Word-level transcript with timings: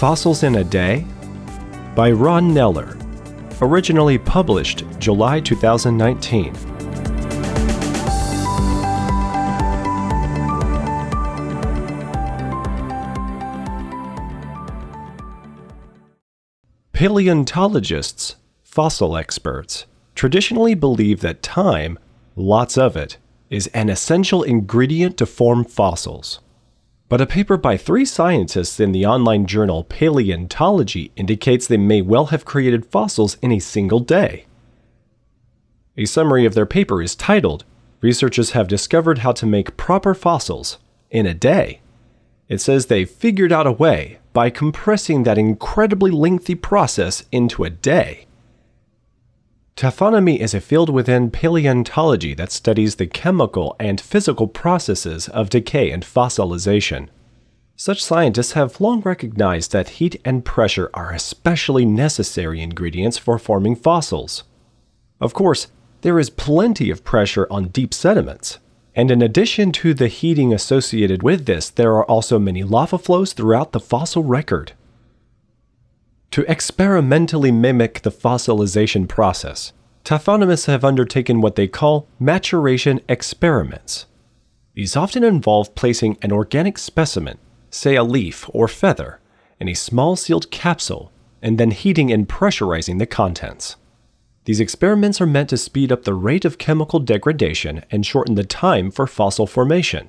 Fossils 0.00 0.44
in 0.44 0.54
a 0.54 0.64
Day 0.64 1.04
by 1.94 2.10
Ron 2.10 2.52
Neller. 2.52 2.96
Originally 3.60 4.16
published 4.16 4.82
July 4.98 5.40
2019. 5.40 6.54
Paleontologists, 16.94 18.36
fossil 18.62 19.18
experts, 19.18 19.84
traditionally 20.14 20.74
believe 20.74 21.20
that 21.20 21.42
time, 21.42 21.98
lots 22.36 22.78
of 22.78 22.96
it, 22.96 23.18
is 23.50 23.66
an 23.74 23.90
essential 23.90 24.42
ingredient 24.42 25.18
to 25.18 25.26
form 25.26 25.62
fossils. 25.62 26.40
But 27.10 27.20
a 27.20 27.26
paper 27.26 27.56
by 27.56 27.76
three 27.76 28.04
scientists 28.04 28.78
in 28.78 28.92
the 28.92 29.04
online 29.04 29.44
journal 29.44 29.82
Paleontology 29.82 31.10
indicates 31.16 31.66
they 31.66 31.76
may 31.76 32.00
well 32.00 32.26
have 32.26 32.44
created 32.44 32.86
fossils 32.86 33.36
in 33.42 33.50
a 33.50 33.58
single 33.58 33.98
day. 33.98 34.46
A 35.96 36.04
summary 36.04 36.46
of 36.46 36.54
their 36.54 36.66
paper 36.66 37.02
is 37.02 37.16
titled 37.16 37.64
Researchers 38.00 38.52
Have 38.52 38.68
Discovered 38.68 39.18
How 39.18 39.32
to 39.32 39.44
Make 39.44 39.76
Proper 39.76 40.14
Fossils 40.14 40.78
in 41.10 41.26
a 41.26 41.34
Day. 41.34 41.80
It 42.48 42.60
says 42.60 42.86
they 42.86 43.04
figured 43.04 43.50
out 43.50 43.66
a 43.66 43.72
way 43.72 44.20
by 44.32 44.48
compressing 44.48 45.24
that 45.24 45.36
incredibly 45.36 46.12
lengthy 46.12 46.54
process 46.54 47.24
into 47.32 47.64
a 47.64 47.70
day. 47.70 48.28
Taphonomy 49.80 50.38
is 50.38 50.52
a 50.52 50.60
field 50.60 50.90
within 50.90 51.30
paleontology 51.30 52.34
that 52.34 52.52
studies 52.52 52.96
the 52.96 53.06
chemical 53.06 53.76
and 53.80 53.98
physical 53.98 54.46
processes 54.46 55.26
of 55.28 55.48
decay 55.48 55.90
and 55.90 56.04
fossilization. 56.04 57.08
Such 57.76 58.04
scientists 58.04 58.52
have 58.52 58.78
long 58.78 59.00
recognized 59.00 59.72
that 59.72 59.96
heat 59.96 60.20
and 60.22 60.44
pressure 60.44 60.90
are 60.92 61.12
especially 61.12 61.86
necessary 61.86 62.60
ingredients 62.60 63.16
for 63.16 63.38
forming 63.38 63.74
fossils. 63.74 64.44
Of 65.18 65.32
course, 65.32 65.68
there 66.02 66.18
is 66.18 66.28
plenty 66.28 66.90
of 66.90 67.02
pressure 67.02 67.46
on 67.50 67.68
deep 67.68 67.94
sediments, 67.94 68.58
and 68.94 69.10
in 69.10 69.22
addition 69.22 69.72
to 69.80 69.94
the 69.94 70.08
heating 70.08 70.52
associated 70.52 71.22
with 71.22 71.46
this, 71.46 71.70
there 71.70 71.94
are 71.94 72.04
also 72.04 72.38
many 72.38 72.62
lava 72.62 72.98
flows 72.98 73.32
throughout 73.32 73.72
the 73.72 73.80
fossil 73.80 74.24
record. 74.24 74.72
To 76.32 76.42
experimentally 76.48 77.50
mimic 77.50 78.02
the 78.02 78.10
fossilization 78.12 79.08
process, 79.08 79.72
taphonomists 80.04 80.66
have 80.66 80.84
undertaken 80.84 81.40
what 81.40 81.56
they 81.56 81.66
call 81.66 82.06
maturation 82.20 83.00
experiments. 83.08 84.06
These 84.74 84.96
often 84.96 85.24
involve 85.24 85.74
placing 85.74 86.18
an 86.22 86.30
organic 86.30 86.78
specimen, 86.78 87.38
say 87.70 87.96
a 87.96 88.04
leaf 88.04 88.48
or 88.50 88.68
feather, 88.68 89.18
in 89.58 89.68
a 89.68 89.74
small 89.74 90.14
sealed 90.14 90.52
capsule 90.52 91.10
and 91.42 91.58
then 91.58 91.72
heating 91.72 92.12
and 92.12 92.28
pressurizing 92.28 93.00
the 93.00 93.06
contents. 93.06 93.74
These 94.44 94.60
experiments 94.60 95.20
are 95.20 95.26
meant 95.26 95.50
to 95.50 95.56
speed 95.56 95.90
up 95.90 96.04
the 96.04 96.14
rate 96.14 96.44
of 96.44 96.58
chemical 96.58 97.00
degradation 97.00 97.84
and 97.90 98.06
shorten 98.06 98.36
the 98.36 98.44
time 98.44 98.92
for 98.92 99.06
fossil 99.06 99.48
formation. 99.48 100.08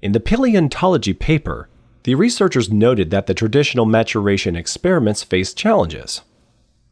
In 0.00 0.12
the 0.12 0.20
paleontology 0.20 1.12
paper, 1.12 1.68
the 2.04 2.14
researchers 2.14 2.70
noted 2.70 3.10
that 3.10 3.26
the 3.26 3.34
traditional 3.34 3.86
maturation 3.86 4.54
experiments 4.54 5.22
face 5.22 5.54
challenges. 5.54 6.20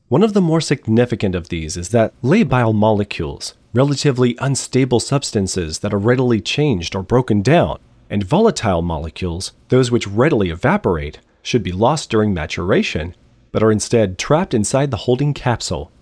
One 0.09 0.23
of 0.23 0.33
the 0.33 0.41
more 0.41 0.61
significant 0.61 1.35
of 1.35 1.49
these 1.49 1.77
is 1.77 1.91
that 1.91 2.15
labile 2.23 2.75
molecules, 2.75 3.55
relatively 3.75 4.37
unstable 4.41 5.01
substances 5.01 5.79
that 5.81 5.93
are 5.93 5.99
readily 5.99 6.41
changed 6.41 6.95
or 6.95 7.03
broken 7.03 7.43
down, 7.43 7.79
and 8.09 8.25
volatile 8.25 8.83
molecules, 8.83 9.53
those 9.69 9.91
which 9.91 10.07
readily 10.07 10.51
evaporate, 10.51 11.19
should 11.43 11.63
be 11.63 11.73
lost 11.73 12.09
during 12.09 12.33
maturation, 12.33 13.15
but 13.53 13.63
are 13.63 13.73
instead 13.73 14.19
trapped 14.19 14.55
inside 14.55 14.91
the 14.91 15.05
holding 15.09 15.35
capsule. 15.35 15.93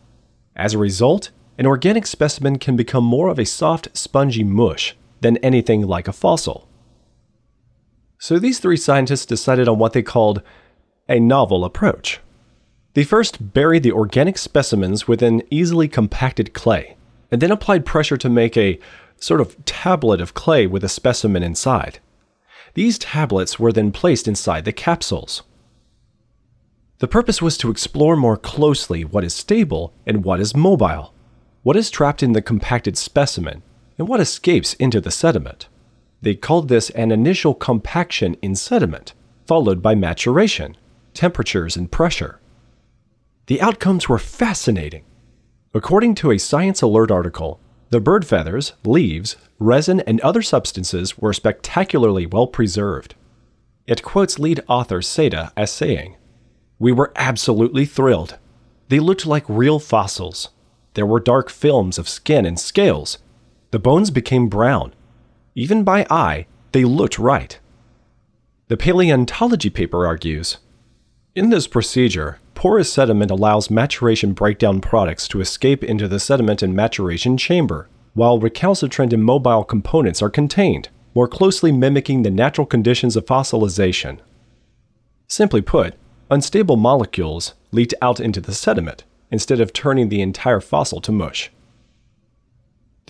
As 0.54 0.74
a 0.74 0.78
result, 0.78 1.30
an 1.58 1.66
organic 1.66 2.06
specimen 2.06 2.58
can 2.58 2.76
become 2.76 3.04
more 3.04 3.28
of 3.28 3.38
a 3.38 3.44
soft, 3.44 3.88
spongy 3.96 4.44
mush 4.44 4.96
than 5.20 5.36
anything 5.38 5.82
like 5.82 6.06
a 6.06 6.12
fossil. 6.12 6.68
So 8.20 8.38
these 8.38 8.58
three 8.58 8.76
scientists 8.76 9.24
decided 9.24 9.66
on 9.66 9.78
what 9.78 9.94
they 9.94 10.02
called 10.02 10.42
a 11.08 11.18
novel 11.18 11.64
approach. 11.64 12.20
They 12.92 13.02
first 13.02 13.54
buried 13.54 13.82
the 13.82 13.92
organic 13.92 14.36
specimens 14.36 15.08
within 15.08 15.42
easily 15.50 15.88
compacted 15.88 16.52
clay, 16.52 16.98
and 17.30 17.40
then 17.40 17.50
applied 17.50 17.86
pressure 17.86 18.18
to 18.18 18.28
make 18.28 18.58
a 18.58 18.78
sort 19.18 19.40
of 19.40 19.64
tablet 19.64 20.20
of 20.20 20.34
clay 20.34 20.66
with 20.66 20.84
a 20.84 20.88
specimen 20.88 21.42
inside. 21.42 21.98
These 22.74 22.98
tablets 22.98 23.58
were 23.58 23.72
then 23.72 23.90
placed 23.90 24.28
inside 24.28 24.66
the 24.66 24.72
capsules. 24.72 25.42
The 26.98 27.08
purpose 27.08 27.40
was 27.40 27.56
to 27.58 27.70
explore 27.70 28.16
more 28.16 28.36
closely 28.36 29.02
what 29.02 29.24
is 29.24 29.32
stable 29.32 29.94
and 30.06 30.24
what 30.24 30.40
is 30.40 30.54
mobile, 30.54 31.14
what 31.62 31.76
is 31.76 31.90
trapped 31.90 32.22
in 32.22 32.32
the 32.32 32.42
compacted 32.42 32.98
specimen, 32.98 33.62
and 33.96 34.06
what 34.06 34.20
escapes 34.20 34.74
into 34.74 35.00
the 35.00 35.10
sediment. 35.10 35.68
They 36.22 36.34
called 36.34 36.68
this 36.68 36.90
an 36.90 37.12
initial 37.12 37.54
compaction 37.54 38.34
in 38.42 38.54
sediment, 38.54 39.14
followed 39.46 39.80
by 39.82 39.94
maturation, 39.94 40.76
temperatures, 41.14 41.76
and 41.76 41.90
pressure. 41.90 42.40
The 43.46 43.60
outcomes 43.60 44.08
were 44.08 44.18
fascinating. 44.18 45.04
According 45.74 46.14
to 46.16 46.30
a 46.30 46.38
Science 46.38 46.82
Alert 46.82 47.10
article, 47.10 47.60
the 47.90 48.00
bird 48.00 48.24
feathers, 48.24 48.74
leaves, 48.84 49.36
resin, 49.58 50.00
and 50.00 50.20
other 50.20 50.42
substances 50.42 51.18
were 51.18 51.32
spectacularly 51.32 52.26
well 52.26 52.46
preserved. 52.46 53.14
It 53.86 54.02
quotes 54.02 54.38
lead 54.38 54.62
author 54.68 55.00
Saitta 55.00 55.50
as 55.56 55.72
saying, 55.72 56.16
We 56.78 56.92
were 56.92 57.12
absolutely 57.16 57.86
thrilled. 57.86 58.38
They 58.88 59.00
looked 59.00 59.26
like 59.26 59.44
real 59.48 59.80
fossils. 59.80 60.50
There 60.94 61.06
were 61.06 61.18
dark 61.18 61.50
films 61.50 61.98
of 61.98 62.08
skin 62.08 62.46
and 62.46 62.58
scales. 62.58 63.18
The 63.72 63.78
bones 63.78 64.10
became 64.10 64.48
brown, 64.48 64.94
even 65.60 65.84
by 65.84 66.06
eye, 66.08 66.46
they 66.72 66.84
looked 66.84 67.18
right. 67.18 67.60
The 68.68 68.78
paleontology 68.78 69.68
paper 69.68 70.06
argues 70.06 70.56
In 71.34 71.50
this 71.50 71.66
procedure, 71.66 72.38
porous 72.54 72.90
sediment 72.90 73.30
allows 73.30 73.70
maturation 73.70 74.32
breakdown 74.32 74.80
products 74.80 75.28
to 75.28 75.40
escape 75.42 75.84
into 75.84 76.08
the 76.08 76.18
sediment 76.18 76.62
and 76.62 76.74
maturation 76.74 77.36
chamber, 77.36 77.90
while 78.14 78.38
recalcitrant 78.38 79.12
and 79.12 79.22
mobile 79.22 79.62
components 79.62 80.22
are 80.22 80.30
contained, 80.30 80.88
more 81.14 81.28
closely 81.28 81.72
mimicking 81.72 82.22
the 82.22 82.30
natural 82.30 82.66
conditions 82.66 83.14
of 83.14 83.26
fossilization. 83.26 84.18
Simply 85.28 85.60
put, 85.60 85.94
unstable 86.30 86.76
molecules 86.76 87.52
leaked 87.70 87.92
out 88.00 88.18
into 88.18 88.40
the 88.40 88.54
sediment 88.54 89.04
instead 89.30 89.60
of 89.60 89.74
turning 89.74 90.08
the 90.08 90.22
entire 90.22 90.60
fossil 90.60 91.02
to 91.02 91.12
mush. 91.12 91.50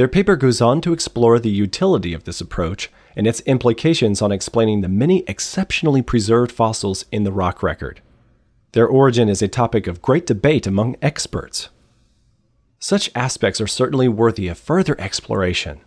Their 0.00 0.08
paper 0.08 0.34
goes 0.34 0.62
on 0.62 0.80
to 0.80 0.94
explore 0.94 1.38
the 1.38 1.50
utility 1.50 2.14
of 2.14 2.24
this 2.24 2.40
approach 2.40 2.90
and 3.14 3.26
its 3.26 3.40
implications 3.40 4.22
on 4.22 4.32
explaining 4.32 4.80
the 4.80 4.88
many 4.88 5.24
exceptionally 5.28 6.00
preserved 6.00 6.50
fossils 6.50 7.04
in 7.12 7.24
the 7.24 7.32
rock 7.32 7.62
record. 7.62 8.00
Their 8.72 8.86
origin 8.86 9.28
is 9.28 9.42
a 9.42 9.46
topic 9.46 9.86
of 9.86 10.00
great 10.00 10.24
debate 10.24 10.66
among 10.66 10.96
experts. 11.02 11.68
Such 12.78 13.10
aspects 13.14 13.60
are 13.60 13.66
certainly 13.66 14.08
worthy 14.08 14.48
of 14.48 14.56
further 14.56 14.98
exploration. 14.98 15.82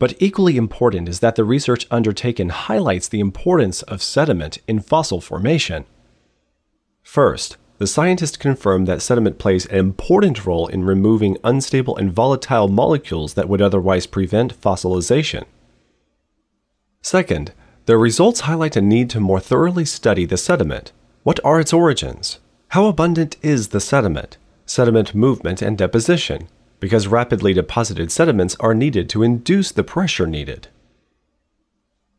But 0.00 0.20
equally 0.20 0.56
important 0.56 1.08
is 1.08 1.20
that 1.20 1.36
the 1.36 1.44
research 1.44 1.86
undertaken 1.88 2.48
highlights 2.48 3.06
the 3.06 3.20
importance 3.20 3.82
of 3.82 4.02
sediment 4.02 4.58
in 4.66 4.80
fossil 4.80 5.20
formation. 5.20 5.84
First, 7.04 7.58
the 7.78 7.86
scientists 7.86 8.36
confirmed 8.36 8.86
that 8.86 9.02
sediment 9.02 9.38
plays 9.38 9.66
an 9.66 9.76
important 9.76 10.46
role 10.46 10.66
in 10.66 10.84
removing 10.84 11.36
unstable 11.44 11.96
and 11.96 12.12
volatile 12.12 12.68
molecules 12.68 13.34
that 13.34 13.48
would 13.48 13.60
otherwise 13.60 14.06
prevent 14.06 14.58
fossilization. 14.60 15.44
Second, 17.02 17.52
their 17.84 17.98
results 17.98 18.40
highlight 18.40 18.76
a 18.76 18.80
need 18.80 19.10
to 19.10 19.20
more 19.20 19.40
thoroughly 19.40 19.84
study 19.84 20.24
the 20.24 20.36
sediment. 20.36 20.92
What 21.22 21.38
are 21.44 21.60
its 21.60 21.72
origins? 21.72 22.40
How 22.68 22.86
abundant 22.86 23.36
is 23.42 23.68
the 23.68 23.80
sediment? 23.80 24.38
Sediment 24.64 25.14
movement 25.14 25.62
and 25.62 25.78
deposition, 25.78 26.48
because 26.80 27.06
rapidly 27.06 27.52
deposited 27.52 28.10
sediments 28.10 28.56
are 28.58 28.74
needed 28.74 29.08
to 29.10 29.22
induce 29.22 29.70
the 29.70 29.84
pressure 29.84 30.26
needed. 30.26 30.68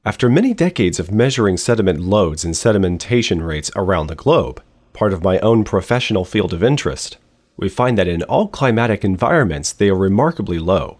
After 0.06 0.30
many 0.30 0.53
decades 0.53 1.01
of 1.01 1.12
measuring 1.12 1.57
sediment 1.57 2.00
loads 2.00 2.45
and 2.45 2.53
sedimentation 2.53 3.45
rates 3.45 3.69
around 3.75 4.07
the 4.07 4.15
globe, 4.15 4.62
part 4.98 5.14
of 5.14 5.24
my 5.24 5.38
own 5.40 5.64
professional 5.64 6.26
field 6.26 6.52
of 6.52 6.64
interest, 6.64 7.18
we 7.56 7.70
find 7.70 8.00
that 8.00 8.08
in 8.08 8.24
all 8.24 8.48
climatic 8.48 9.06
environments 9.06 9.72
they 9.72 9.90
are 9.90 9.96
remarkably 9.96 10.58
low. 10.58 10.98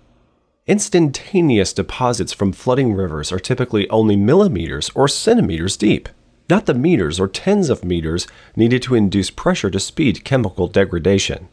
Instantaneous 0.68 1.74
deposits 1.74 2.32
from 2.32 2.52
flooding 2.52 2.94
rivers 2.94 3.32
are 3.32 3.40
typically 3.40 3.90
only 3.90 4.16
millimeters 4.16 4.92
or 4.94 5.08
centimeters 5.08 5.76
deep, 5.76 6.10
not 6.48 6.68
the 6.68 6.76
meters 6.76 7.20
or 7.20 7.28
tens 7.28 7.72
of 7.72 7.84
meters 7.84 8.28
needed 8.56 8.84
to 8.84 8.94
induce 8.94 9.32
pressure 9.32 9.72
to 9.72 9.80
speed 9.80 10.24
chemical 10.24 10.68
degradation. 10.68 11.48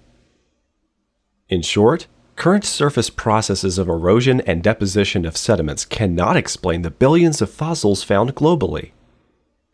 In 1.49 1.62
short, 1.62 2.06
current 2.37 2.67
surface 2.67 3.08
processes 3.08 3.79
of 3.79 3.88
erosion 3.88 4.43
and 4.43 4.62
deposition 4.62 5.25
of 5.25 5.38
sediments 5.38 5.87
cannot 5.87 6.37
explain 6.37 6.82
the 6.82 6.91
billions 6.91 7.41
of 7.41 7.50
fossils 7.50 8.02
found 8.02 8.35
globally. 8.35 8.91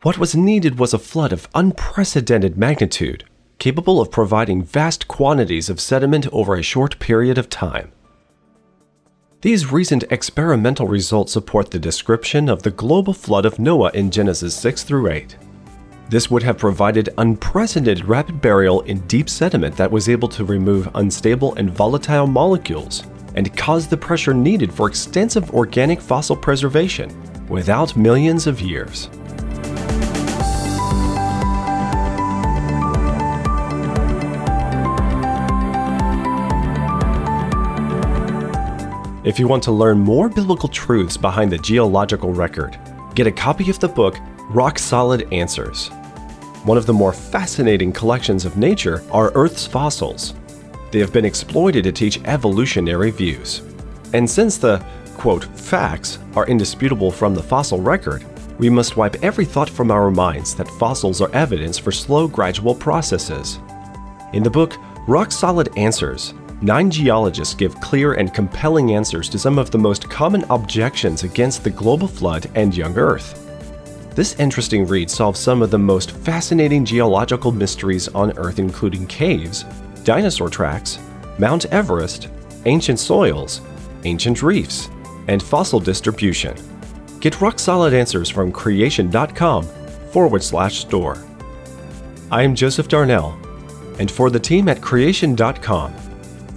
What 0.03 0.17
was 0.17 0.35
needed 0.35 0.79
was 0.79 0.95
a 0.95 0.99
flood 0.99 1.31
of 1.31 1.47
unprecedented 1.53 2.57
magnitude, 2.57 3.23
capable 3.59 4.01
of 4.01 4.09
providing 4.09 4.63
vast 4.63 5.07
quantities 5.07 5.69
of 5.69 5.79
sediment 5.79 6.25
over 6.33 6.55
a 6.55 6.63
short 6.63 6.97
period 6.97 7.37
of 7.37 7.51
time. 7.51 7.91
These 9.41 9.71
recent 9.71 10.05
experimental 10.09 10.87
results 10.87 11.33
support 11.33 11.69
the 11.69 11.77
description 11.77 12.49
of 12.49 12.63
the 12.63 12.71
global 12.71 13.13
flood 13.13 13.45
of 13.45 13.59
Noah 13.59 13.91
in 13.93 14.09
Genesis 14.09 14.55
6 14.55 14.81
through 14.81 15.11
8. 15.11 15.35
This 16.09 16.31
would 16.31 16.41
have 16.41 16.57
provided 16.57 17.09
unprecedented 17.19 18.05
rapid 18.05 18.41
burial 18.41 18.81
in 18.81 19.01
deep 19.01 19.29
sediment 19.29 19.77
that 19.77 19.91
was 19.91 20.09
able 20.09 20.29
to 20.29 20.45
remove 20.45 20.89
unstable 20.95 21.53
and 21.55 21.69
volatile 21.69 22.25
molecules 22.25 23.03
and 23.35 23.55
cause 23.55 23.87
the 23.87 23.97
pressure 23.97 24.33
needed 24.33 24.73
for 24.73 24.87
extensive 24.87 25.51
organic 25.51 26.01
fossil 26.01 26.35
preservation 26.35 27.15
without 27.47 27.95
millions 27.95 28.47
of 28.47 28.61
years. 28.61 29.07
If 39.23 39.37
you 39.37 39.47
want 39.47 39.61
to 39.63 39.71
learn 39.71 39.99
more 39.99 40.29
biblical 40.29 40.67
truths 40.67 41.15
behind 41.15 41.51
the 41.51 41.57
geological 41.59 42.33
record, 42.33 42.79
get 43.13 43.27
a 43.27 43.31
copy 43.31 43.69
of 43.69 43.79
the 43.79 43.87
book 43.87 44.17
Rock 44.49 44.79
Solid 44.79 45.31
Answers. 45.31 45.89
One 46.63 46.75
of 46.75 46.87
the 46.87 46.93
more 46.93 47.13
fascinating 47.13 47.91
collections 47.91 48.45
of 48.45 48.57
nature 48.57 49.03
are 49.11 49.31
Earth's 49.35 49.67
fossils. 49.67 50.33
They 50.89 50.97
have 50.97 51.13
been 51.13 51.23
exploited 51.23 51.83
to 51.83 51.91
teach 51.91 52.19
evolutionary 52.25 53.11
views. 53.11 53.61
And 54.13 54.27
since 54.27 54.57
the, 54.57 54.83
quote, 55.17 55.43
facts 55.55 56.17
are 56.35 56.47
indisputable 56.47 57.11
from 57.11 57.35
the 57.35 57.43
fossil 57.43 57.79
record, 57.79 58.25
we 58.57 58.71
must 58.71 58.97
wipe 58.97 59.23
every 59.23 59.45
thought 59.45 59.69
from 59.69 59.91
our 59.91 60.09
minds 60.09 60.55
that 60.55 60.67
fossils 60.79 61.21
are 61.21 61.31
evidence 61.35 61.77
for 61.77 61.91
slow, 61.91 62.27
gradual 62.27 62.73
processes. 62.73 63.59
In 64.33 64.41
the 64.41 64.49
book 64.49 64.73
Rock 65.07 65.31
Solid 65.31 65.69
Answers, 65.77 66.33
nine 66.61 66.91
geologists 66.91 67.53
give 67.55 67.79
clear 67.81 68.13
and 68.13 68.33
compelling 68.33 68.93
answers 68.93 69.27
to 69.29 69.39
some 69.39 69.57
of 69.57 69.71
the 69.71 69.77
most 69.77 70.09
common 70.09 70.43
objections 70.49 71.23
against 71.23 71.63
the 71.63 71.69
global 71.69 72.07
flood 72.07 72.49
and 72.55 72.75
young 72.75 72.97
Earth. 72.97 73.37
This 74.15 74.37
interesting 74.39 74.85
read 74.85 75.09
solves 75.09 75.39
some 75.39 75.61
of 75.61 75.71
the 75.71 75.79
most 75.79 76.11
fascinating 76.11 76.83
geological 76.83 77.51
mysteries 77.51 78.07
on 78.09 78.37
Earth, 78.37 78.59
including 78.59 79.07
caves, 79.07 79.63
dinosaur 80.03 80.49
tracks, 80.49 80.99
Mount 81.39 81.65
Everest, 81.67 82.27
ancient 82.65 82.99
soils, 82.99 83.61
ancient 84.03 84.43
reefs, 84.43 84.89
and 85.27 85.41
fossil 85.41 85.79
distribution. 85.79 86.55
Get 87.19 87.39
rock 87.39 87.57
solid 87.57 87.93
answers 87.93 88.29
from 88.29 88.51
creation.com 88.51 89.63
forward 90.11 90.43
slash 90.43 90.79
store. 90.79 91.17
I 92.31 92.43
am 92.43 92.53
Joseph 92.53 92.87
Darnell, 92.87 93.37
and 93.99 94.11
for 94.11 94.29
the 94.29 94.39
team 94.39 94.67
at 94.67 94.81
creation.com, 94.81 95.93